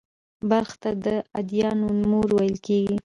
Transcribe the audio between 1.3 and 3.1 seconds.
ادیانو مور» ویل کېږي